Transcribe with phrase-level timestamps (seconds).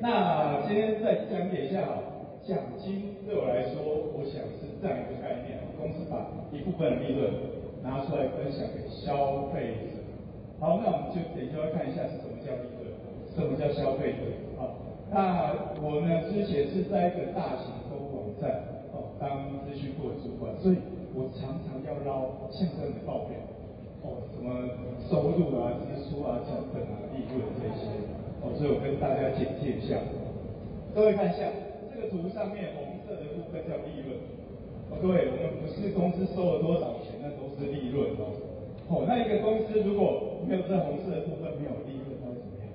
[0.00, 2.00] 那今天再讲解一下哈，
[2.48, 3.84] 奖金对我来说，
[4.16, 7.28] 我想是这样一个概念，公司把一部分的利润
[7.84, 10.00] 拿出来分享给消费者。
[10.58, 12.96] 好，那我们就等一下看一下是什么叫利润，
[13.36, 14.24] 什么叫消费者。
[14.56, 14.72] 好，
[15.12, 20.80] 那我呢之前是在一个大型购物网站哦当资讯部的主管，所以
[21.12, 23.36] 我常常要捞相关的报表
[24.00, 24.64] 哦，什么
[25.12, 28.16] 收入啊、支出啊、成本啊、利润这些。
[28.40, 30.00] 哦，所以我跟大家简介一下。
[30.94, 31.46] 各位看一下
[31.92, 34.16] 这个图上面红色的部分叫利润。
[34.90, 38.32] 哦，各位，我们不是公司收了多少钱，那都是利润哦。
[38.90, 42.66] 哦，那一个公司如果没有这红色的部分，没有利润，它会怎么样？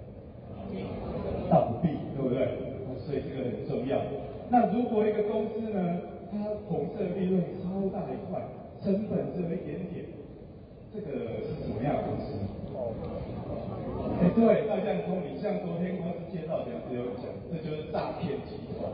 [1.51, 2.45] 倒闭，对不对？
[2.87, 3.99] 哦，所以这个很重要。
[4.47, 5.99] 那如果一个公司呢，
[6.31, 6.37] 它
[6.69, 8.39] 红色利润超大一块，
[8.79, 10.05] 成本只有一点点，
[10.95, 12.39] 这个是什么样的公司？
[14.15, 18.87] 哎，对，大家聪明，像昨天公司介绍讲只有讲，这就是诈骗集团。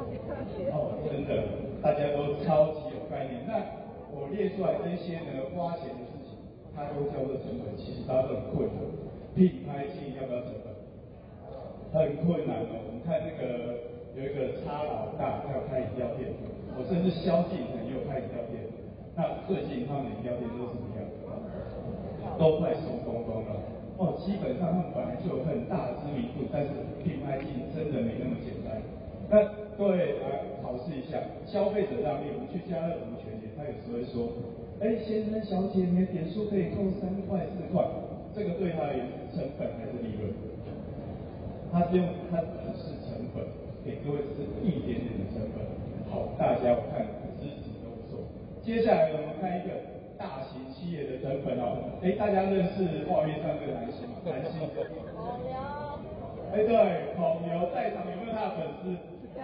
[0.73, 1.45] 哦，真的，
[1.77, 3.45] 大家都超级有概念。
[3.45, 3.61] 那
[4.09, 6.41] 我列出来这些呢，花钱的事情，
[6.73, 8.81] 它都叫做成本，其实它都很困难。
[9.37, 10.73] 品牌经营要不要成本？
[11.93, 12.81] 很困难哦。
[12.89, 16.33] 我们看那个有一个差老大，他要开饮料店，
[16.73, 18.65] 我甚至萧敬腾也有开饮料店。
[19.13, 21.00] 那最近他们饮料店都是什么样？
[22.41, 23.53] 都快收光光了。
[24.01, 26.73] 哦，基本上他们本来就有很大的知名度，但是
[27.05, 28.81] 品牌经营真的没那么简单。
[29.29, 29.45] 那
[29.77, 34.33] 各位来考试一下，消费者让利，我们去家乐福全联，他有时候会说，
[34.81, 37.85] 哎，先生小姐，你的点数可以扣三块四块，
[38.33, 40.33] 这个对他而言成本还是利润？
[41.69, 43.45] 他是用他只是成本，
[43.85, 45.61] 给各位是一点点的成本。
[46.09, 47.05] 好，大家我看
[47.37, 48.25] 知识都不错。
[48.65, 49.90] 接下来我们看一个。
[50.51, 54.19] 大型企业的成本哦，哎，大家认识画面上这个男星吗？
[54.27, 54.59] 男星。
[54.59, 55.55] 孔刘。
[56.51, 58.91] 哎，对，孔刘在场有没有他的粉丝？
[59.31, 59.39] 有。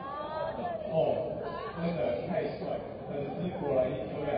[0.92, 1.32] 哦，
[1.80, 4.36] 真的太帅了，粉丝果然一流量。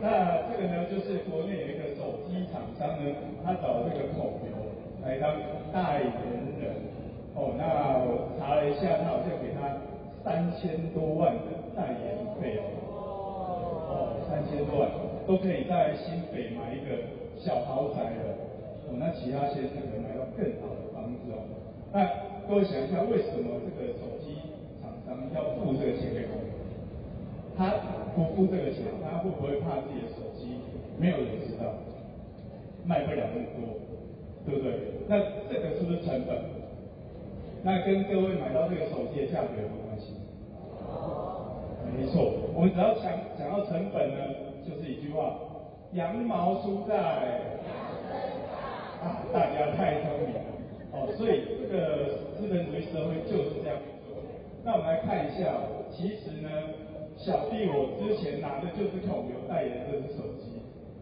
[0.00, 3.12] 那这个呢，就是国内有一个手机厂商呢，
[3.44, 4.56] 他找这个孔刘
[5.04, 5.36] 来当
[5.68, 6.08] 代言
[6.56, 6.80] 人。
[7.36, 9.68] 哦，那我查了一下，他好像给他
[10.24, 12.64] 三千多万的代言费哦。
[13.92, 13.92] 哦，
[14.32, 14.88] 三千多万。
[15.26, 17.02] 都可以在新北买一个
[17.36, 18.38] 小豪宅了，
[18.86, 21.42] 哦，那其他先生可能买到更好的房子哦。
[21.92, 22.06] 那
[22.46, 24.38] 各位想一下，为什么这个手机
[24.78, 26.54] 厂商要付这个钱给我们？
[27.58, 27.74] 他
[28.14, 30.62] 不付这个钱，他会不会怕自己的手机
[30.96, 31.74] 没有人知道，
[32.84, 33.82] 卖不了那么多，
[34.46, 35.02] 对不对？
[35.08, 35.18] 那
[35.50, 36.38] 这个是不是成本？
[37.64, 40.14] 那跟各位买到这个手机的价格有没有关系？
[41.98, 44.45] 没错，我们只要讲讲到成本呢。
[44.66, 45.38] 就是一句话，
[45.92, 46.96] 羊毛出在
[48.98, 50.40] 啊，大家太聪明了
[50.92, 53.78] 哦，所以这个资本主义社会就是这样
[54.08, 54.18] 做。
[54.64, 55.54] 那我们来看一下，
[55.92, 56.50] 其实呢，
[57.16, 60.58] 小弟我之前拿的就是孔刘代言的这只手机。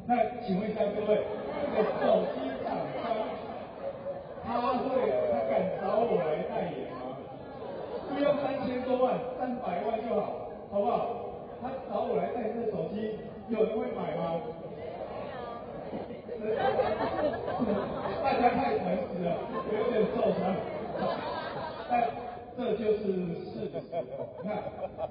[0.07, 0.15] 那
[0.45, 1.25] 请问一下各位，
[1.73, 3.17] 这个手机厂商
[4.45, 4.93] 他会
[5.33, 7.17] 他敢找我来代言吗？
[8.13, 11.25] 不用三千多万，三百万就好，好不好？
[11.63, 13.17] 他找我来代言这手机。
[13.49, 14.41] 有人会买吗？
[16.41, 16.57] 没有。
[18.23, 19.37] 大家太诚实了，
[19.73, 20.41] 有点受伤。
[21.91, 22.09] 但
[22.57, 23.01] 这就是
[23.45, 23.73] 事实。
[24.45, 24.49] 那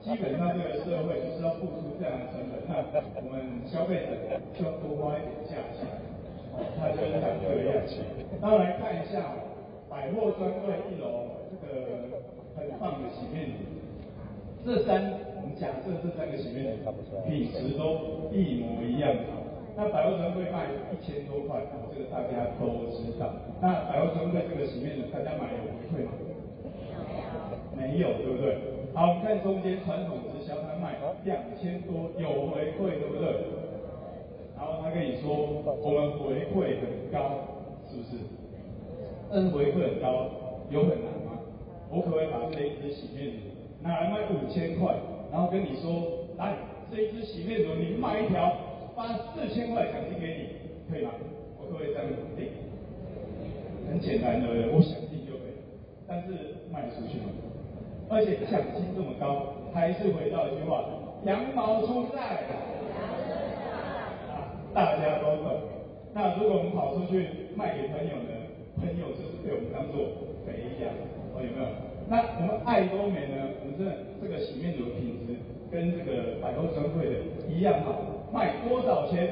[0.02, 5.87] 基本上这个社会就是要付出这样的成本，那我们消费者就要多花一点价钱。
[6.53, 7.97] 哦，他就是讲这个样子。
[8.39, 9.33] 那来看一下
[9.89, 12.21] 百货专柜一楼这个
[12.53, 13.57] 很棒的洗面乳，
[14.61, 15.33] 这三。
[15.43, 16.93] 我们假设这三个洗面乳
[17.27, 19.41] 品质都一模一样好，
[19.75, 23.33] 那百货专柜卖一千多块，这个大家都知道。
[23.59, 26.13] 那百货专柜这个洗面乳，大家买有回馈吗？
[27.75, 28.55] 没有，对不对？
[28.93, 30.42] 好，我们看中间传统直销，他卖
[31.25, 33.28] 两千多，有回馈，对不对？
[34.56, 37.40] 然后他跟你说，我们回馈很高，
[37.90, 38.17] 是不是？
[39.31, 40.29] 嗯，回馈很高，
[40.70, 41.40] 有很难吗？
[41.90, 43.34] 我可不可以把这一支洗面乳
[43.81, 44.96] 拿来卖五千块？
[45.31, 46.55] 然后跟你说，来
[46.91, 48.55] 这一支洗面乳，你买一条，
[48.96, 51.11] 发四千块奖金给你，可以吗？
[51.59, 52.05] 我可不可以这样
[52.37, 52.47] 定？
[53.90, 55.55] 很简单的，我想定就可以。
[56.08, 56.29] 但是
[56.72, 57.31] 卖出去吗？
[58.09, 60.85] 而且奖金这么高，还是回到一句话：
[61.25, 62.43] 羊毛出在，
[64.73, 65.61] 大家都懂。
[66.14, 68.43] 那如果我们跑出去卖给朋友呢？
[68.75, 70.03] 朋友就是被我们当做
[70.46, 70.91] 肥羊，
[71.34, 71.67] 哦，有没有？
[72.09, 73.55] 那我们爱多美呢？
[73.61, 73.85] 我们这
[74.20, 75.37] 这个洗面乳的品质
[75.72, 77.14] 跟这个百货专柜的
[77.47, 79.29] 一样好，卖多少钱？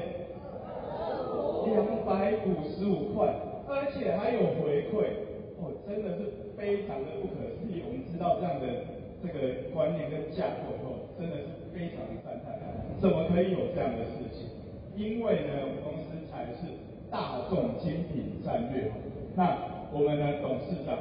[1.65, 3.27] 两百五十五块，
[3.67, 5.27] 而且还有回馈，
[5.59, 7.83] 哦，真的是非常的不可思议。
[7.85, 8.87] 我们知道这样的
[9.21, 11.43] 这个观念跟架构以后，真的是
[11.73, 12.59] 非常的赞叹，
[12.99, 14.47] 怎么可以有这样的事情？
[14.95, 16.67] 因为呢，我们公司才是
[17.09, 18.91] 大众精品战略。
[19.35, 20.97] 那我们的董事长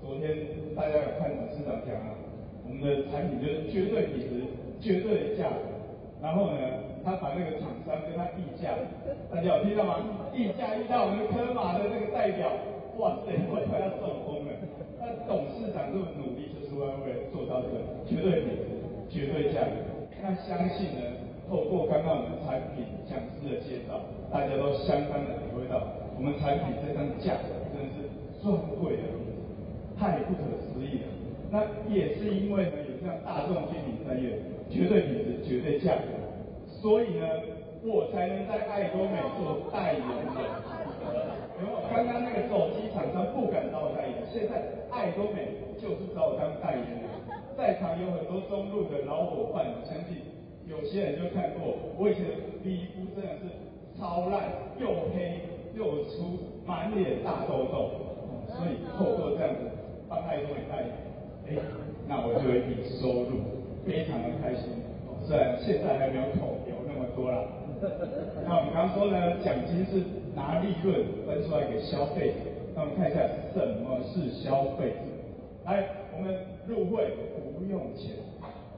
[0.00, 2.12] 昨天大家有看董事长讲啊，
[2.68, 4.44] 我们的产品就是绝对品质、
[4.80, 5.72] 绝对的价格。
[6.20, 6.60] 然后呢，
[7.02, 8.76] 他把那个厂商跟他议价，
[9.32, 10.28] 大家有听到吗？
[10.32, 12.52] 议价遇到我们科马的那个代表，
[12.98, 14.52] 哇塞，我快要受疯了。
[15.00, 18.68] 那董事长这么努力，就是为了做到这个绝对品质、
[19.10, 19.91] 绝对价格。
[20.22, 21.02] 那相信呢，
[21.50, 23.98] 透过刚刚我们产品讲师的介绍，
[24.30, 25.82] 大家都相当的体会到，
[26.14, 28.06] 我们产品这张价格真的是
[28.40, 29.02] 尊贵的，
[29.98, 31.10] 太不可思议了。
[31.50, 34.38] 那也是因为呢，有这样大众精品战略。
[34.72, 36.08] 绝对品质，绝对价格，
[36.80, 37.28] 所以呢，
[37.84, 40.32] 我才能在爱多美做代言人。
[41.60, 47.04] 然后刚刚那个手机厂商不敢找我代言，现在爱多美就是找我当代言人。
[47.56, 50.22] 在场有很多中路的老伙伴，我相信
[50.68, 52.30] 有些人就看过，我以前的
[52.62, 54.50] 皮肤真的是超烂，
[54.80, 55.40] 又黑
[55.74, 57.90] 又粗，满脸大痘痘，
[58.48, 59.60] 所以透过这样子
[60.08, 60.92] 帮爱多美代言，
[61.48, 61.62] 哎，
[62.08, 63.62] 那我就有一笔收入。
[63.84, 64.78] 非常的开心，
[65.26, 67.42] 虽然现在还没有口油那么多啦。
[68.46, 70.06] 那我们刚刚说呢，奖金是
[70.36, 72.32] 拿利润分出来给消费。
[72.76, 73.18] 那我们看一下
[73.52, 74.94] 什么是消费。
[75.64, 76.34] 来，我们
[76.66, 77.14] 入会
[77.58, 78.16] 不用钱，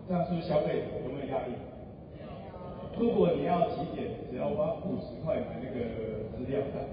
[0.07, 1.55] 这样是不是消费有没有压力？
[2.99, 6.85] 如果你要几点，只要花五十块买那个资料袋，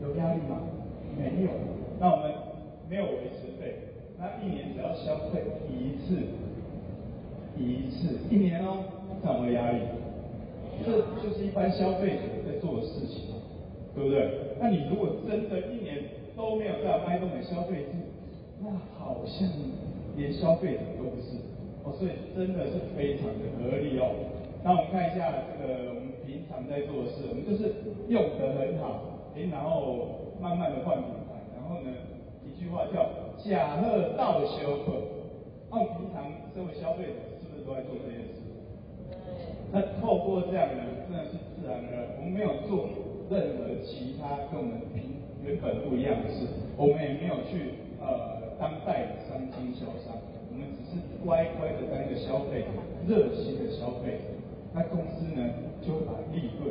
[0.00, 0.60] 有压力吗？
[1.16, 1.50] 没有。
[1.98, 2.32] 那我们
[2.88, 3.76] 没有维持费，
[4.18, 6.16] 那一年只要消费一次。
[7.58, 8.84] 一次一年哦，
[9.26, 9.80] 有没有压力？
[10.86, 13.34] 这就是一般消费者在做的事情，
[13.94, 14.56] 对不对？
[14.58, 15.98] 那你如果真的一年
[16.36, 17.84] 都没有在爱多美消费，
[18.64, 19.48] 哇好像
[20.16, 21.36] 连消费者都不是
[21.84, 24.12] 哦，所以真的是非常的合理哦。
[24.62, 27.72] 那我们看一下这个我们平常在做的事，我们就是
[28.08, 29.00] 用得很好，
[29.50, 31.90] 然后慢慢的换品牌，然后呢，
[32.44, 33.08] 一句话叫
[33.38, 34.92] 假贺到修课，
[35.70, 37.30] 那我们平常身为消费者。
[37.40, 38.44] 是不是都在做这件事，
[39.72, 42.04] 那透过这样呢，真的是自然而然。
[42.18, 42.84] 我们没有做
[43.30, 46.46] 任何其他跟我们平原本不一样的事，
[46.76, 52.68] 我们也没有去呃当代理商、经销商，我们只是乖乖的当一个消费者，
[53.08, 54.36] 热心的消费者。
[54.76, 55.48] 那公司呢，
[55.80, 56.68] 就把利润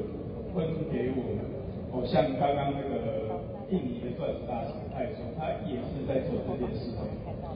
[0.53, 1.41] 分给我们。
[1.89, 3.41] 哦，像刚刚那个
[3.73, 7.01] 印尼的钻石大师，他也说他也是在做这件事情。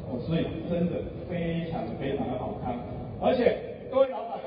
[0.09, 2.73] 哦，所以真的非常非常的好看。
[3.21, 4.41] 而且各位老板，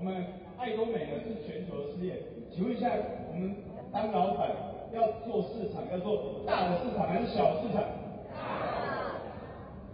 [0.00, 0.16] 我们
[0.56, 2.16] 爱多美呢是全球的事业，
[2.48, 2.88] 请问一下，
[3.28, 3.54] 我们
[3.92, 4.48] 当老板
[4.96, 7.84] 要做市场，要做大的市场还是小的市场？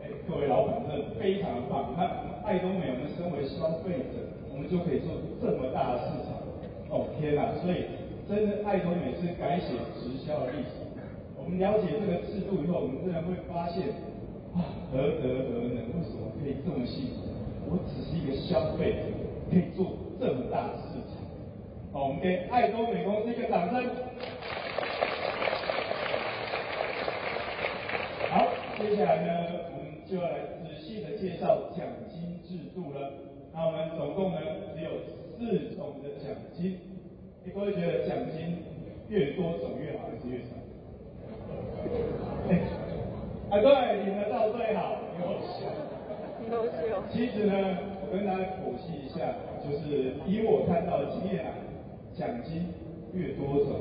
[0.03, 1.95] 哎，各位老板真的非常的棒。
[1.97, 2.03] 那
[2.45, 4.19] 爱多美，我们身为消费者，
[4.53, 6.43] 我们就可以做这么大的市场。
[6.91, 7.55] 哦天哪！
[7.63, 7.87] 所以
[8.29, 10.83] 真的爱多美是改写直销的历史。
[11.39, 13.89] 我们了解这个制度以后，我们自然会发现
[14.55, 14.61] 啊，
[14.93, 15.79] 何德何能？
[15.95, 17.31] 为什么可以这么幸福？
[17.71, 19.07] 我只是一个消费者，
[19.51, 21.23] 可以做这么大的事情。
[21.93, 23.83] 好，我们给爱多美公司一个掌声。
[28.31, 28.47] 好，
[28.79, 29.31] 接下来呢，
[30.13, 33.17] 就要来仔细的介绍奖金制度了。
[33.55, 34.39] 那我们总共呢，
[34.77, 34.91] 只有
[35.39, 36.77] 四种的奖金。
[37.43, 38.59] 你不会觉得奖金
[39.09, 40.53] 越多种越好，还是越少？
[43.49, 45.65] 啊，对，领得到最好， 优秀。
[47.11, 47.55] 其实呢，
[48.05, 51.57] 我跟大家剖析一下，就是以我看到的经验啊，
[52.15, 52.69] 奖金
[53.15, 53.81] 越多种，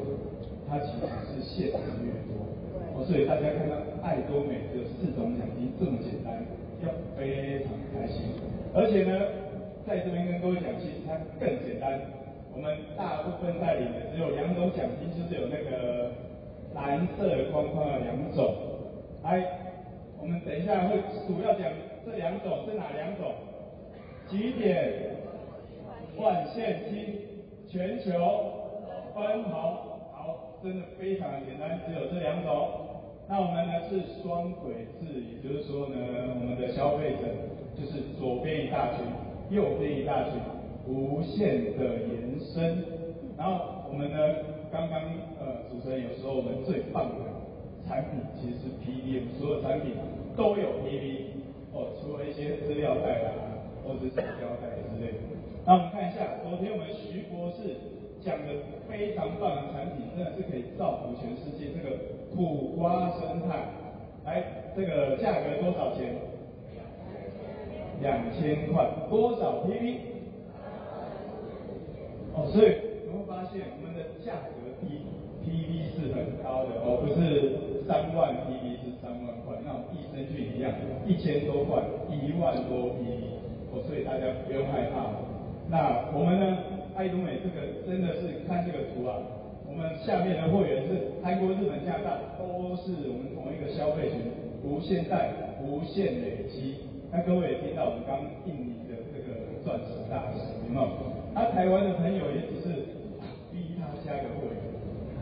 [0.69, 2.47] 它其实是限制越多。
[3.05, 6.45] 所以大家看到爱多美有四种奖金这么简单，
[6.81, 8.31] 要非常开心。
[8.73, 9.19] 而且呢，
[9.85, 11.99] 在这边跟各位讲，其实它更简单。
[12.53, 16.11] 我们大部分代理的只有两种奖金，就是有那个
[16.75, 18.55] 蓝色框框的两种。
[19.23, 19.43] 来，
[20.21, 21.67] 我们等一下会主要讲。
[22.05, 23.31] 这两种是哪两种？
[24.27, 24.93] 集点
[26.17, 27.19] 换现金，
[27.67, 28.11] 全球
[29.13, 29.53] 分红。
[30.11, 32.89] 好，真的非常的简单，只有这两种。
[33.31, 35.95] 那我们呢是双轨制，也就是说呢，
[36.35, 37.31] 我们的消费者
[37.79, 39.07] 就是左边一大群，
[39.49, 40.33] 右边一大群，
[40.85, 42.83] 无限的延伸。
[43.37, 44.19] 然后我们呢，
[44.69, 44.99] 刚刚
[45.39, 47.23] 呃主持人有说我们最棒的
[47.87, 49.95] 产品其实是 PDM，所有产品
[50.35, 51.39] 都有 PDM。
[51.71, 53.31] 哦，除了一些资料袋啦，
[53.87, 55.19] 或者是胶带之类的。
[55.65, 57.79] 那我们看一下，昨天我们徐博士
[58.19, 58.59] 讲的
[58.91, 61.71] 非常棒的产品，真的是可以造福全世界。
[61.71, 61.95] 这个
[62.41, 63.69] 苦瓜生态，
[64.25, 64.43] 哎
[64.75, 66.15] 这个价格多少钱？
[68.01, 69.97] 两千块，多少 PV？
[72.33, 72.73] 哦，所以
[73.05, 75.05] 你会发现我们的价格比
[75.45, 80.73] PV 是很高的哦，不是三万 PV 是三万块，那益生菌一样，
[81.05, 81.77] 一千多块，
[82.09, 83.37] 一万多 PV，
[83.69, 85.13] 哦，所以大家不用害怕。
[85.69, 86.57] 那我们呢，
[86.95, 89.21] 爱多美这个真的是看这个图啊，
[89.71, 94.19] 我们下面的会员是韩国、日本、加拿大，都是我们同一个消费群，
[94.67, 95.31] 无限带、
[95.63, 96.91] 无限累积。
[97.09, 100.91] 那各位也听到我们刚印尼的这个钻石大师，有没有？
[101.33, 102.83] 他台湾的朋友也只是
[103.47, 104.59] 逼他加个会员，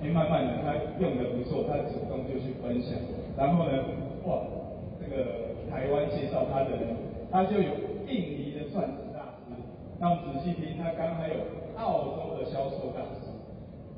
[0.01, 2.97] 哎，慢慢的他用的不错，他主动就去分享，
[3.37, 3.85] 然后呢，
[4.25, 4.49] 哇，
[4.97, 6.97] 这个台湾介绍他的人，
[7.29, 7.69] 他就有
[8.09, 9.53] 印尼的钻石大师。
[10.01, 11.37] 那我们仔细听，他刚还有
[11.77, 13.28] 澳洲的销售大师，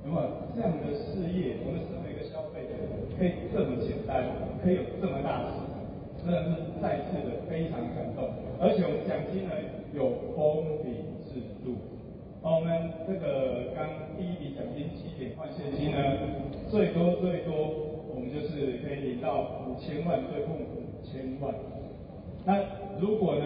[0.03, 0.50] 那么？
[0.55, 2.75] 这样的事业，我们身为一个消费者，
[3.17, 4.25] 可以这么简单，
[4.62, 5.79] 可以有这么大的市场。
[6.22, 8.29] 真的是再次的非常感动，
[8.62, 9.55] 而且我们奖金呢
[9.96, 11.74] 有封顶制度，
[12.46, 15.98] 我们这个刚第一笔奖金七点换现金呢，
[16.70, 21.55] 最多最多我们就是可以领到五千万对碰五千万。
[22.46, 22.62] 那
[23.01, 23.46] 如果呢，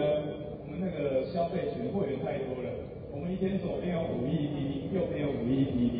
[0.60, 2.68] 我们那个消费群会员太多了，
[3.08, 5.96] 我们一天左边有五亿 PV，右边有五亿 PV，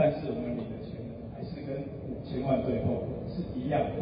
[0.00, 0.96] 但是我们领的钱
[1.36, 1.76] 还是跟
[2.08, 4.00] 五千万最后是一样的。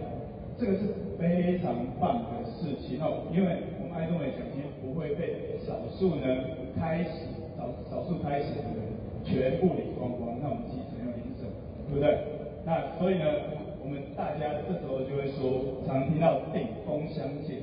[0.55, 6.31] 这个是非常棒的事情哦，因为我们爱多美奖金不会被少数呢
[6.79, 7.27] 开始
[7.59, 8.95] 少少数开始的人
[9.27, 11.51] 全部领光光，那我们基层要领什么，
[11.91, 12.15] 对不对？
[12.63, 13.27] 那所以呢，
[13.83, 17.59] 我们大家这时候就会说，常听到顶峰相见，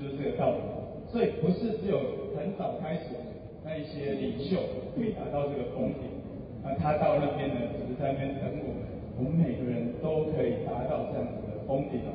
[0.00, 0.64] 就是这个道理。
[1.12, 2.00] 所以不是只有
[2.32, 3.12] 很早开始
[3.60, 4.56] 那一些领袖
[4.96, 6.08] 可以达到这个峰顶，
[6.66, 8.82] 那他到那边呢，只是在那边等我们，
[9.16, 12.10] 我们每个人都可以达到这样子的峰顶哦。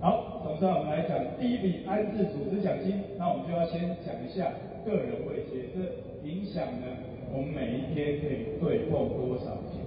[0.00, 4.52] 好，总算我们来讲第一笔安置组织奖金，那我们就要先讲一下
[4.84, 5.80] 个人位阶，这
[6.28, 6.86] 影响呢，
[7.32, 9.80] 我们每一天可以对碰多少钱。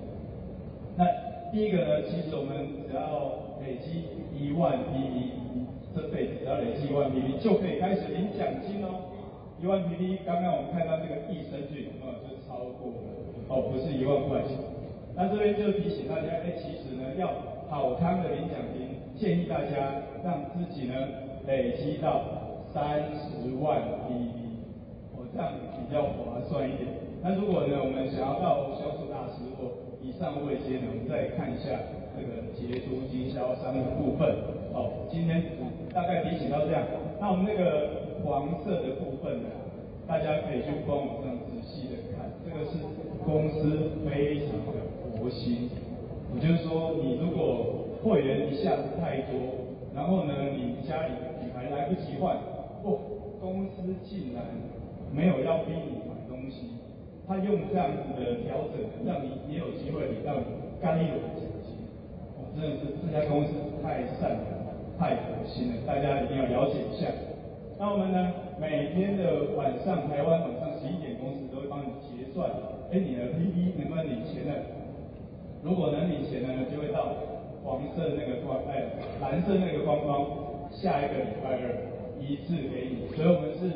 [0.98, 1.06] 那
[1.52, 5.30] 第一个呢，其实我们只要累积一万 PV，
[5.96, 9.14] 这辈子只要累积一万 PV 就可以开始领奖金哦。
[9.62, 13.23] 一万 PV，刚刚我们看到这个益生菌，啊，就超过了，
[13.54, 14.58] 哦，不是一万块钱。
[15.14, 17.30] 那这边就提醒大家，哎，其实呢，要
[17.70, 18.98] 好康的领奖金。
[19.14, 20.96] 建议大家让自己呢
[21.46, 22.26] 累积到
[22.74, 23.78] 三十万
[24.10, 24.58] PV，
[25.14, 26.90] 哦，这样比较划算一点。
[27.22, 29.70] 那如果呢，我们想要到销售大师或
[30.02, 31.78] 以上位阶呢，我们再看一下
[32.18, 34.26] 这个杰出经销商的部分。
[34.74, 35.46] 哦，今天
[35.94, 36.82] 大概提醒到这样。
[37.22, 39.50] 那我们那个黄色的部分呢，
[40.10, 42.82] 大家可以去官网上仔细的看，这个是
[43.26, 44.84] 公司非常的
[45.18, 45.70] 佛心。
[46.36, 52.36] 也就是说，你如果会员一下子太多，然后呢，你家里你还来不及换，
[52.84, 52.98] 哦，
[53.40, 54.44] 公司竟然
[55.14, 56.74] 没有要逼你买东西，
[57.28, 60.46] 他用这样子的调整，让你也有机会领到你
[60.82, 61.86] 该有的奖金。
[62.36, 63.54] 哦，真的是这家公司
[63.84, 64.44] 太善良、
[64.98, 67.08] 太佛心了，大家一定要了解一下。
[67.84, 72.48] 那我们呢，每天的晚上，台湾晚上十一点，公司都会帮你结算，
[72.88, 74.56] 哎，你的 PV 能不能领钱呢？
[75.62, 77.12] 如果能领钱呢，就会到。
[77.64, 78.88] 黄色那个光，哎，
[79.20, 80.28] 蓝色那个光光，
[80.72, 81.76] 下一个礼拜二
[82.20, 83.68] 一次给你，所以我们是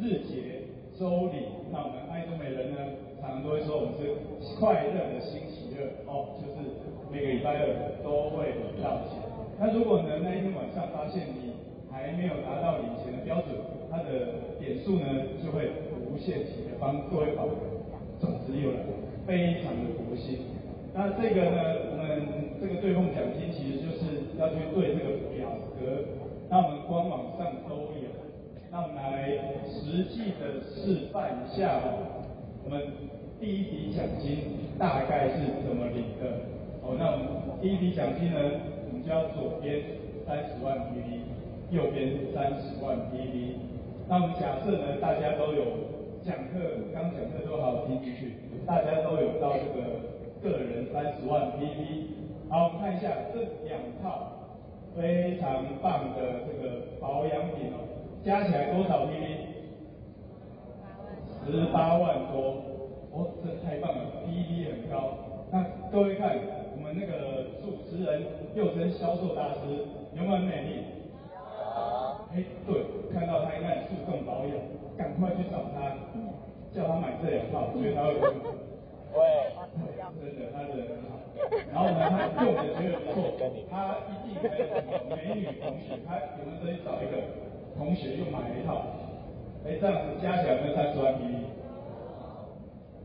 [0.00, 0.64] 日结
[0.98, 1.68] 周领。
[1.70, 2.80] 那我们爱多美人呢，
[3.20, 6.64] 常常都会说我们是快乐的星期二，哦，就是
[7.12, 9.20] 每个礼拜二都会领到钱。
[9.60, 11.59] 那如果呢，那一天晚上发现你
[12.00, 13.54] 还没有达到领钱的标准，
[13.90, 15.06] 它的点数呢
[15.44, 15.70] 就会
[16.08, 17.54] 无限期的帮各位保留
[18.18, 18.80] 总之又来，
[19.26, 20.40] 非常的佛心。
[20.92, 21.60] 那这个呢，
[21.92, 25.46] 我们这个对碰奖金其实就是要去对这个表
[25.78, 26.02] 格，
[26.48, 28.10] 那我们官网上都有。
[28.72, 32.22] 那我们来实际的示范一下哦，
[32.64, 32.82] 我们
[33.40, 34.38] 第一笔奖金
[34.78, 36.46] 大概是怎么领的？
[36.82, 37.26] 哦，那我们
[37.60, 38.38] 第一笔奖金呢，
[38.86, 39.82] 我们就要左边
[40.26, 41.22] 三十万 PV，
[41.70, 43.54] 右边三十万 PV。
[44.08, 45.64] 那我们假设呢，大家都有
[46.22, 48.34] 讲课，刚讲课都好听进去，
[48.66, 50.10] 大家都有到这个。
[50.42, 54.32] 个人三十万 PV，好，我们看一下这两套
[54.96, 57.84] 非常棒的这个保养品哦，
[58.24, 59.36] 加起来多少 PV？
[61.44, 62.56] 十八万多，
[63.12, 65.12] 哦，这太棒了，PV 很高。
[65.52, 65.62] 那
[65.92, 66.38] 各位看，
[66.74, 68.22] 我们那个主持人
[68.54, 69.60] 又称销售大师，
[70.16, 70.99] 有没有很美丽？
[72.32, 74.54] 哎，对，看到他应该注重保养，
[74.96, 75.98] 赶快去找他，
[76.72, 78.14] 叫他买这两套，所以他会。
[79.10, 79.18] 对，
[80.22, 81.18] 真的，他人很好。
[81.72, 83.34] 然后呢，他用的觉得不错，
[83.68, 87.18] 他一定还有什么美女同学，他有没有再去找一个
[87.76, 88.86] 同学又买了一套？
[89.66, 91.34] 哎，这样子加起来有没有三十万 PV？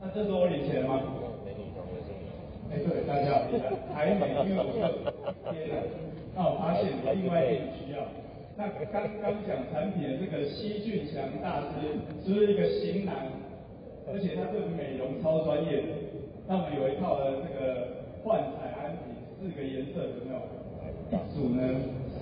[0.01, 1.01] 那这时候我领钱了吗？
[1.43, 2.29] 美女同学是你。
[2.69, 4.77] 哎，对，大家好厉害，还没，因为我是
[5.51, 5.81] 天然。
[6.35, 8.05] 那我发现有另外一点需要。
[8.57, 13.27] 那刚刚讲产品的这个西俊祥大师，是不是一个型男？
[14.07, 15.83] 而且他对美容超专业。
[16.47, 20.39] 那我们有一套的这个幻彩安瓶，四个颜色有没有？
[21.11, 21.67] 一组呢，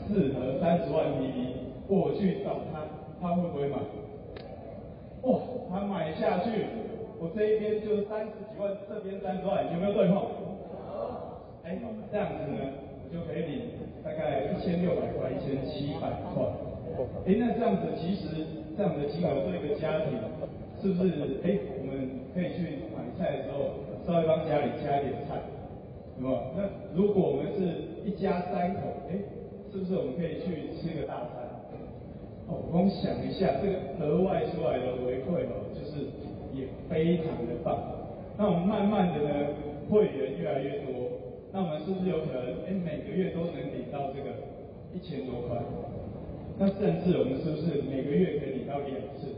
[0.07, 1.69] 四盒三十万 PV。
[1.87, 2.87] 我去找他，
[3.21, 3.77] 他会不会买？
[5.23, 6.65] 哇，他买下去，
[7.19, 10.17] 我这一边就三十几万，这边三十万，有没有对碰？
[11.63, 11.77] 哎，
[12.11, 12.57] 这样子呢，
[13.03, 13.69] 我就可以领
[14.03, 16.43] 大概一千六百块，一千七百块。
[17.25, 18.45] 哎，那这样子其实
[18.77, 20.19] 这样的金额对一个家庭，
[20.81, 21.09] 是不是？
[21.43, 23.81] 哎，我们可以去买菜的时候。
[24.05, 25.39] 稍微帮家里加一点菜，
[26.19, 26.37] 有没有？
[26.57, 29.15] 那如果我们是一家三口，哎，
[29.71, 31.47] 是不是我们可以去吃个大餐？
[32.49, 36.11] 哦，我们想一下，这个额外出来的回馈哦，就是
[36.51, 37.79] 也非常的棒。
[38.37, 39.47] 那我们慢慢的呢，
[39.89, 41.12] 会员越来越多，
[41.53, 44.33] 那我们是不是有可能，哎，每个月都能领到这个
[44.89, 45.61] 一千多块？
[46.57, 49.37] 那甚至我们是不是每个月可以领到两次？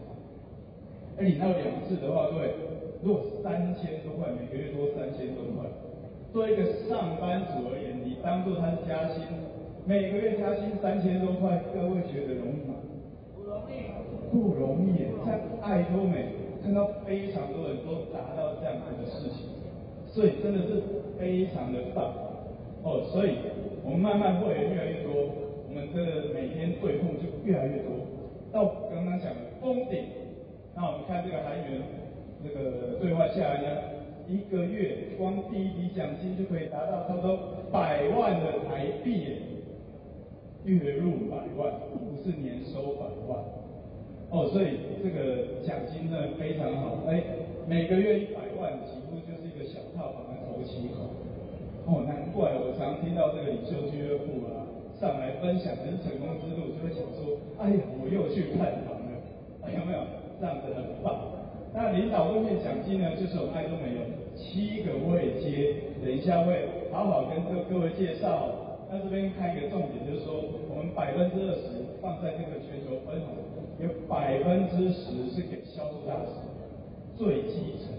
[1.20, 2.56] 哎，领到两次的话，各位。
[3.04, 5.68] 如果三千多块，每个月多三千多块，
[6.32, 9.22] 对一个上班族而言，你当做他是加薪，
[9.86, 12.80] 每个月加薪三千多块，各位觉得容易吗？
[13.36, 13.92] 不容易，
[14.32, 15.06] 不容易。
[15.28, 16.32] 在爱多美
[16.64, 18.65] 看到非常多人都达到这
[20.16, 20.82] 所以真的是
[21.20, 22.14] 非常的棒
[22.84, 23.04] 哦。
[23.12, 23.36] 所以
[23.84, 25.12] 我们慢慢会员越来越多，
[25.68, 28.00] 我们的每天对碰就越来越多。
[28.54, 30.08] 到刚刚讲的封顶，
[30.74, 31.82] 那我们看这个韩元。
[32.44, 33.68] 这个兑换下来呢，
[34.28, 37.40] 一个月光第一笔奖金就可以达到差不多
[37.72, 39.26] 百万的台币，
[40.64, 43.44] 月入百万，不是年收百万。
[44.30, 47.24] 哦，所以这个奖金呢非常好，哎，
[47.66, 51.02] 每个月一百万，几乎就是一个小套房的头期款。
[51.86, 54.66] 哦，难怪我常听到这个领袖俱乐部啊
[55.00, 59.14] 上来分享的成功之路，就会想说，哎呀，我又去看房了，
[59.62, 60.02] 哎，有没有？
[60.42, 61.14] 这样子很棒。
[61.74, 64.02] 那领导问面奖金呢，就是我们爱多美有
[64.34, 68.50] 七个位阶，等一下会好好跟各各位介绍。
[68.90, 73.38] 那这边看一个重点，就是说我们百分之二十放在这个全球分红，
[73.78, 76.34] 有百分之十是给销售大师，
[77.18, 77.94] 最基层。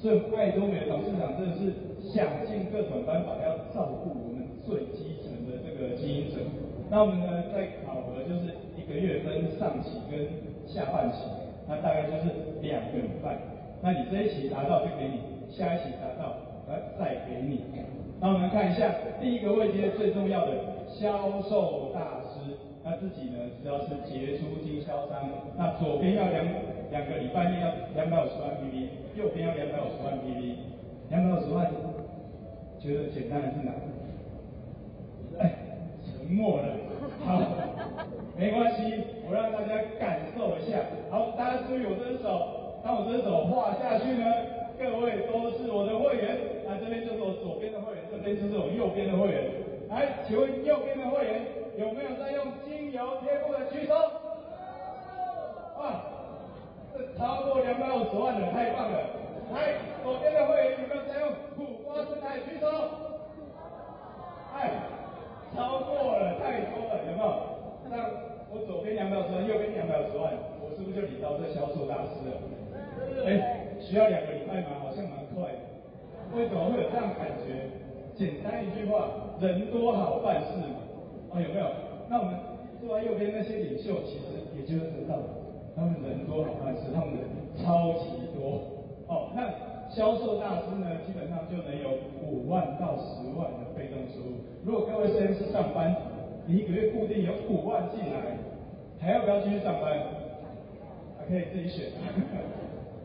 [0.00, 1.72] 所以爱多美的董事长真的是
[2.08, 6.40] 想尽各种办法要照顾我们最基层的这个经营者。
[6.88, 10.26] 那我们呢，在考核就是一个月分上期跟
[10.66, 11.18] 下半期。
[11.68, 13.38] 那大概就是两个礼拜，
[13.80, 15.20] 那你这一期达到就给你，
[15.54, 16.34] 下一期达到，
[16.66, 17.60] 来再给你。
[18.18, 20.52] 那我们看一下第一个位阶最重要的
[20.88, 26.44] 销售大师，那自己呢只要是杰出经销商，那左边要两
[26.90, 30.54] 两个礼拜内要两百五十万 PV，右边要两百五十万 PV，
[31.10, 31.70] 两百五十万，
[32.78, 33.74] 觉得简单还是难？
[35.38, 35.54] 哎，
[36.04, 36.74] 沉默了，
[37.24, 37.40] 好。
[38.36, 40.80] 没关系，我让大家感受一下。
[41.10, 44.24] 好，大家注意我这只手，当我这只手画下去呢，
[44.78, 46.64] 各位都是我的会员。
[46.64, 49.44] 那这边就是我左边的会员，这边就是我右边的会员。
[49.90, 51.44] 来，请问右边的会员
[51.76, 53.94] 有没有在用精油贴布的举手？
[55.76, 56.09] 啊，
[57.16, 58.98] 超过两百五十万的，太棒了。
[59.52, 62.66] 来，左边的会员有没有在用苦瓜生态举手？
[64.54, 64.70] 哎，
[65.54, 67.26] 超过了，太多了，有没有？
[67.90, 67.96] 那
[68.52, 70.32] 我左边两百五十万，右边两百五十万，
[70.62, 72.38] 我是不是就领到这销售大师了？
[73.26, 74.78] 哎，需要两个礼拜吗？
[74.80, 75.58] 好像蛮快的。
[76.36, 77.66] 为什么会有这样感觉？
[78.14, 79.08] 简单一句话，
[79.40, 80.78] 人多好办事嘛。
[81.32, 81.66] 哦，有没有？
[82.08, 82.34] 那我们
[82.80, 85.16] 坐在右边那些领袖，其实也就是知道，
[85.80, 87.24] 他们人多好办事，他们人
[87.56, 88.60] 超级多。
[89.08, 89.48] 哦，那
[89.88, 94.44] 销售大师呢，基本上就能有五万到十万的被动收入。
[94.62, 95.96] 如果各位现在是上班，
[96.44, 98.36] 你一个月固定有五万进来，
[99.00, 99.98] 还要不要继续上班？
[101.18, 101.88] 还可以自己选，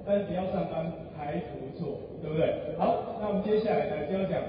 [0.05, 2.75] 但是不要上班还不错，对不对？
[2.77, 4.41] 好，那我们接下来呢就要讲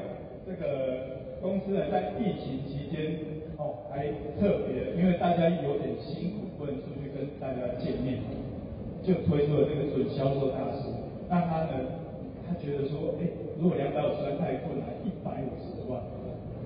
[0.45, 3.17] 这个公司呢在疫情期间
[3.57, 4.09] 哦还
[4.41, 8.21] 特别，因为大家有点辛苦，不能出去跟大家见面，
[9.01, 10.93] 就推出了这个准销售大师。
[11.33, 11.73] 那他呢，
[12.45, 13.25] 他觉得说，哎，
[13.57, 16.05] 如果两百五十万太困难，一百五十万，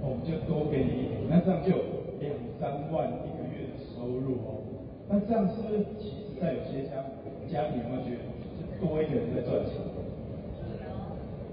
[0.03, 2.03] 我们就多给你一点，那这样就。
[2.21, 2.29] 两
[2.61, 4.61] 三万一个月的收入哦，
[5.09, 7.01] 那这样是不是其实在有些家
[7.49, 8.29] 家庭有没有觉得
[8.61, 9.81] 是多一个人在赚钱？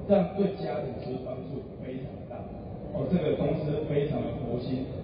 [0.09, 2.35] 这样对家庭其实帮助非常大。
[2.91, 4.56] 哦，这个公司非常的佛。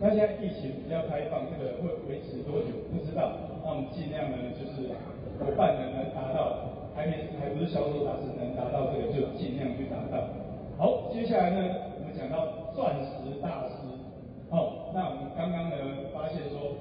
[0.03, 3.39] 那现在疫情比较开放，这个会维持多久不知道。
[3.63, 4.91] 那我们尽量呢，就是
[5.39, 10.27] 伙伴能能达到，还没还不是销售大师能达到这个，就尽量去达到。
[10.75, 13.79] 好，接下来呢，我们讲到钻石大师。
[14.51, 15.75] 好，那我们刚刚呢
[16.11, 16.75] 发现说，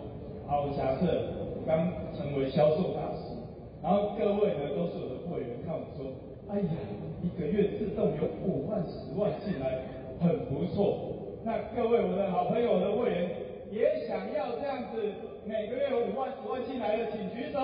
[0.51, 1.07] 好，假设
[1.47, 3.39] 我刚成为销售大师，
[3.87, 6.11] 然后各位呢都是我的会员，看我说，
[6.51, 6.75] 哎呀，
[7.23, 9.79] 一个月自动有五万、十万进来，
[10.19, 11.12] 很不错。
[11.45, 13.29] 那各位我的好朋友、我的会员
[13.71, 15.03] 也想要这样子，
[15.45, 17.59] 每个月有五万、十万进来的，请举手。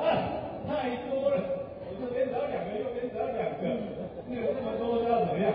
[0.00, 0.08] 啊，
[0.64, 1.36] 太多了，
[1.84, 3.68] 我这边只要两个，右边只要两个。
[4.24, 5.52] 那有这么多是要怎么样？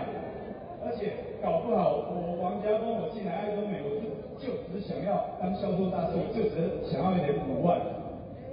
[0.86, 7.76] 而且搞不好我王家峰我进来爱多美，我就就只想要当销售大师，我就只想要一点五万。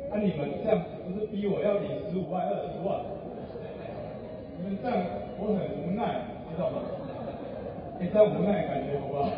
[0.09, 3.05] 那、啊、你们这样不是逼我要领十五万、二十万？
[4.57, 4.97] 你们这样
[5.37, 6.81] 我很无奈，知道吗？
[7.99, 9.29] 你这无奈感觉好不好？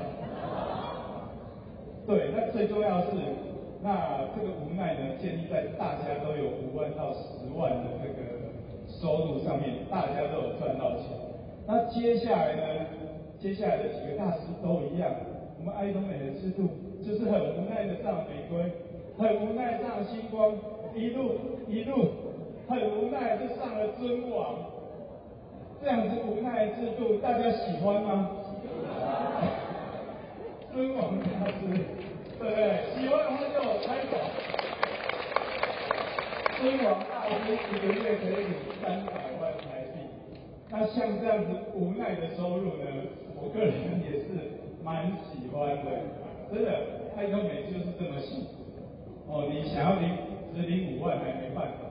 [2.05, 3.17] 对，那最重要的是，
[3.81, 8.19] 那这个无奈呢，建立在大家都有五万到十万的这个。
[8.89, 11.05] 收入上面，大家都有赚到钱。
[11.67, 12.63] 那接下来呢？
[13.39, 15.11] 接下来的几个大师都一样。
[15.59, 16.67] 我们爱多美的制度
[17.05, 18.65] 就是很无奈的上玫瑰，
[19.15, 20.57] 很无奈上星光，
[20.95, 21.35] 一路
[21.67, 22.07] 一路
[22.67, 24.55] 很无奈就上了尊王。
[25.79, 28.31] 这样子无奈的制度，大家喜欢吗？
[30.73, 31.61] 尊王大师，
[32.39, 32.57] 对不对？
[32.95, 33.55] 喜欢的话就
[33.87, 34.11] 拍手。
[36.61, 39.95] 尊王大师一个月可以领三百万台币，
[40.69, 42.85] 那像这样子无奈的收入呢？
[43.35, 44.27] 我个人也是
[44.83, 45.89] 蛮喜欢的，
[46.51, 46.69] 真的，
[47.15, 49.47] 爱多美就是这么幸福哦。
[49.49, 50.11] 你想要领
[50.53, 51.87] 只领五万还没办法，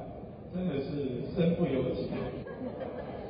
[0.55, 2.11] 真的是身不由己。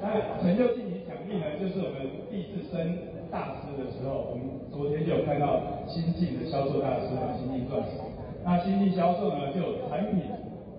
[0.02, 1.44] 那成就晋级奖励呢？
[1.60, 2.98] 就是我们第一次升
[3.30, 8.00] 大师的时候，我们昨天就有看到新进的销售大师啊，新进钻石。
[8.44, 10.22] 那新进销售呢，就产品。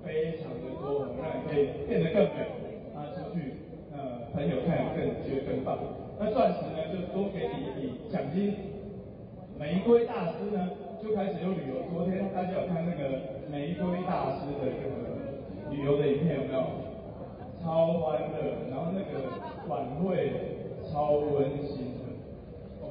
[0.02, 2.42] 非常的多，我们让你可以变得更美，
[2.96, 3.54] 那出去，
[3.94, 5.78] 呃，朋友看更觉得更棒。
[6.18, 8.56] 那钻石呢，就多给你一笔奖金。
[9.60, 10.72] 玫瑰大师呢，
[11.04, 11.86] 就开始有旅游。
[11.94, 16.64] 昨天大家有看那个玫瑰大师的这个旅游的影片有没有？
[17.62, 19.30] 超欢乐，然后那个
[19.68, 20.32] 晚会
[20.90, 21.99] 超温馨。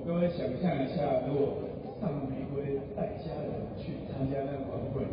[0.09, 1.69] 各位想象一下，如果
[2.01, 5.05] 上玫瑰带家人去参加那个晚会。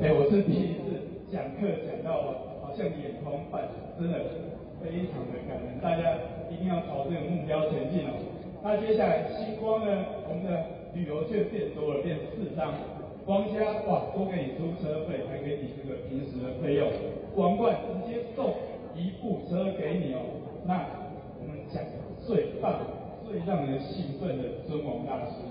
[0.00, 0.96] 哎，我是第一次
[1.28, 2.24] 讲课讲到
[2.64, 3.68] 好像眼眶泛，
[4.00, 4.16] 真的
[4.80, 6.16] 非常的感人，大家
[6.48, 8.16] 一定要朝这个目标前进哦。
[8.64, 10.56] 那接下来星光呢，我们的
[10.96, 12.72] 旅游券变多了，变四张，
[13.28, 16.88] 皇家哇多给你租车费，还给你这个平时的费用，
[17.36, 18.56] 王冠直接送
[18.96, 20.24] 一部车给你哦。
[20.64, 20.80] 那
[21.36, 21.84] 我们讲
[22.24, 22.72] 最棒、
[23.26, 25.42] 最让人兴奋的尊王大师，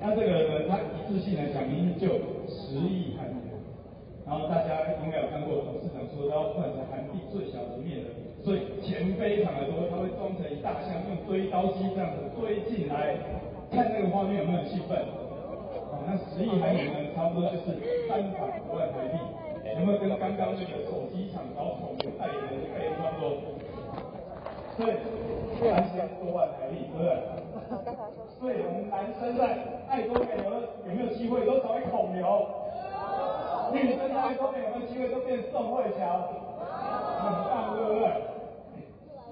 [0.00, 2.08] 那这个呢，他一次性的奖金就
[2.48, 3.36] 十亿韩元。
[4.24, 8.08] 然后大家应该有看过董事长说，他要换成韩币最小的面额，
[8.44, 13.16] 所以钱非常的多，他会装成一大箱，用堆刀机这样子堆进来，
[13.72, 14.96] 看那个画面有没有气氛？
[15.92, 17.76] 好，那十亿韩元呢，差不多就是
[18.08, 19.16] 三百多万台币，
[19.80, 23.36] 有没有跟刚刚那个手机厂找孔刘代言的概念差不多？
[24.76, 25.00] 对，
[25.58, 27.87] 三千多万台币，对不对？
[28.38, 29.58] 所以我们男生在
[29.88, 30.44] 爱多美有
[30.86, 32.46] 有没有机会都找一孔刘？
[33.72, 36.28] 女生在爱多美有没有机会都变宋慧乔？
[37.18, 38.06] 很棒，对不对？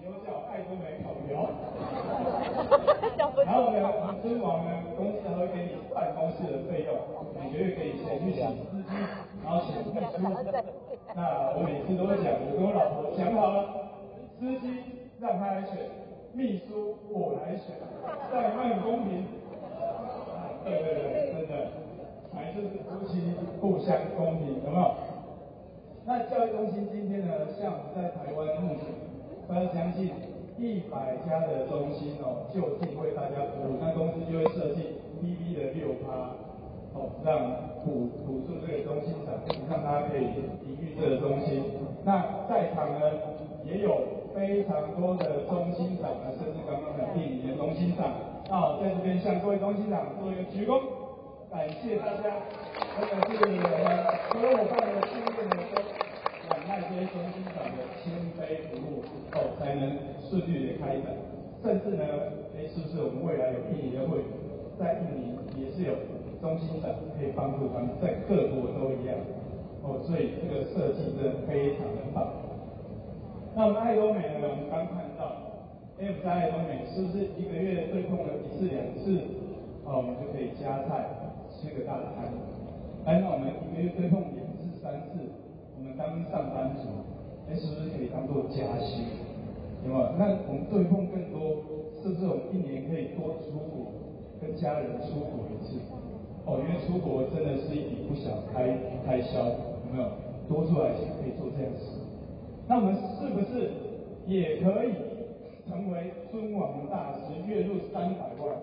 [0.02, 1.46] 以后叫爱多美孔刘。
[3.46, 6.98] 然后呢，我们尊王呢，公司还会给你办公室的费用，
[7.38, 8.90] 每个月可以钱去请司机，
[9.44, 10.02] 然后请秘书。
[11.14, 13.94] 那我每次都会讲，我跟我老婆讲好了，
[14.40, 15.78] 司机让他来选，
[16.36, 17.72] 秘书我来选，
[18.30, 19.24] 这样会很公平。
[20.62, 21.66] 对对对，真的。
[22.34, 24.94] 还就是夫妻互相公平，有没有？
[26.04, 28.84] 那教育中心今天呢，像我们在台湾目前，
[29.48, 30.12] 大家相信
[30.58, 33.80] 一百家的中心哦，就近为大家服务。
[33.80, 36.36] 那公司就会设计 PV 的六趴，
[36.92, 41.64] 哦，让补补助这个中心长，让大家可以抵御这个中心。
[42.04, 43.00] 那在场呢，
[43.64, 48.04] 也有非常多的中心长呢，甚至刚刚的电影的中心长，
[48.52, 50.76] 啊，在这边向各位中心长做一个鞠躬。
[51.48, 52.44] 感谢大家，
[53.00, 53.88] 真的是我们
[54.28, 59.00] 所有伙伴的信任呢，都仰赖这些中心长的谦卑服务
[59.32, 59.96] 后，才能
[60.28, 61.16] 顺利的开展。
[61.64, 62.04] 甚至呢，
[62.52, 64.20] 哎，是不是我们未来有印尼的会，
[64.78, 65.96] 在印尼也是有
[66.44, 69.16] 中心长可以帮助他们，在各国都一样。
[69.80, 72.45] 哦，所以这个设计真的非常的棒。
[73.56, 75.32] 那我们爱多美呢，我们刚看到，
[75.96, 79.16] 哎，我们在爱多美是不是一个月对碰了一次两次，
[79.88, 81.08] 哦，我们就可以加菜
[81.48, 82.28] 吃个大餐？
[83.08, 85.40] 哎，那我们一个月对碰两次三次，
[85.72, 86.84] 我们当上班族，
[87.48, 89.24] 哎，是不是可以当做加薪？
[89.88, 90.04] 有没有？
[90.20, 91.64] 那我们对碰更多，
[92.04, 93.88] 是不是我们一年可以多出国，
[94.36, 95.80] 跟家人出国一次？
[96.44, 98.68] 哦，因为出国真的是一笔不小开
[99.00, 99.48] 开销，
[99.88, 100.12] 有没有？
[100.44, 101.95] 多出来钱可以做这样事。
[102.68, 103.70] 那我们是不是
[104.26, 104.92] 也可以
[105.68, 108.56] 成为尊王大师，月入三百万，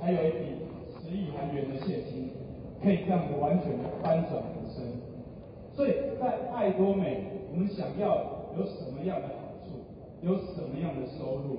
[0.00, 0.46] 还有一笔
[0.96, 2.30] 十亿韩元的现金，
[2.82, 4.82] 可以这样子完全翻转人生？
[5.74, 8.24] 所以在爱多美，我们想要
[8.56, 9.76] 有什么样的好处，
[10.22, 11.58] 有什么样的收入，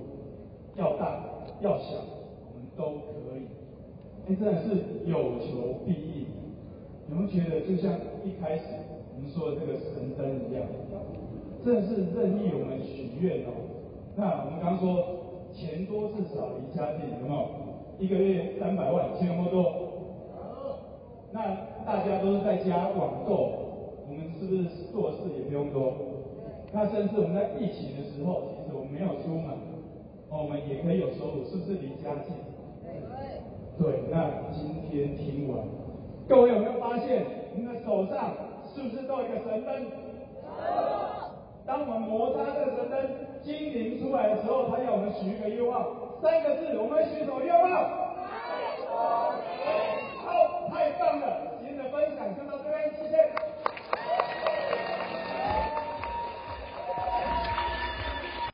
[0.76, 1.24] 要大
[1.62, 2.02] 要小，
[2.50, 3.46] 我们都可以。
[4.28, 4.70] 哎，真的是
[5.06, 6.26] 有求必应。
[7.08, 7.94] 你们觉得就像
[8.26, 8.64] 一开始
[9.16, 10.66] 我们说的这个神灯一样？
[11.64, 13.54] 这是任意我们许愿哦。
[14.16, 17.48] 那我们刚刚说钱多至少离家近，有没有？
[18.00, 19.74] 一个月三百万，钱有没有多？
[21.32, 25.94] 那大家都是在家网购，我们是不是做事也不用多？
[26.74, 29.56] 那甚至我们在疫情的时候，其实我们没有出门，
[30.30, 32.34] 我们也可以有收入，是不是离家近？
[32.84, 32.92] 对。
[33.80, 35.64] 对那今天听完，
[36.28, 38.34] 各位有没有发现，你的手上
[38.74, 39.72] 是不是都有一个神灯？
[39.84, 41.31] 有
[41.72, 43.00] 当我们摩擦这个神灯
[43.42, 45.88] 精灵出来的时候，他要我们许一个愿望，
[46.22, 47.72] 三个字，我们许什么愿望？
[50.20, 51.56] 好，太棒了！
[51.62, 52.51] 今天的分享就到。